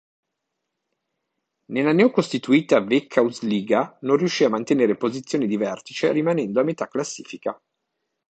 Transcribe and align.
Nella 1.65 1.91
neo-costituita 1.93 2.79
Veikkausliiga 2.81 3.99
non 4.01 4.17
riuscì 4.17 4.43
a 4.43 4.49
mantenere 4.49 4.95
posizioni 4.97 5.45
di 5.45 5.57
vertice, 5.57 6.11
rimanendo 6.11 6.59
a 6.59 6.63
metà 6.63 6.87
classifica. 6.87 7.61